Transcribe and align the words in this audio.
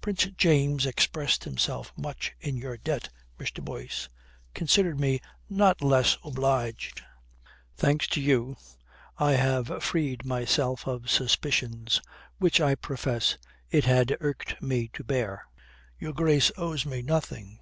"Prince 0.00 0.24
James 0.38 0.86
expressed 0.86 1.44
himself 1.44 1.92
much 1.94 2.34
in 2.40 2.56
your 2.56 2.78
debt, 2.78 3.10
Mr. 3.38 3.62
Boyce. 3.62 4.08
Consider 4.54 4.94
me 4.94 5.20
not 5.50 5.82
less 5.82 6.16
obliged. 6.24 7.02
Thanks 7.76 8.06
to 8.08 8.20
you, 8.22 8.56
I 9.18 9.32
have 9.32 9.82
freed 9.84 10.24
myself 10.24 10.86
of 10.86 11.10
suspicions 11.10 12.00
which 12.38 12.62
I 12.62 12.76
profess 12.76 13.36
it 13.70 13.84
had 13.84 14.16
irked 14.20 14.62
me 14.62 14.88
to 14.94 15.04
bear." 15.04 15.44
"Your 15.98 16.14
Grace 16.14 16.50
owes 16.56 16.86
me 16.86 17.02
nothing. 17.02 17.56